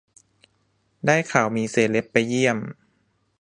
[1.05, 2.57] ได้ข่าวมีเซเล็บไปเยี่ยม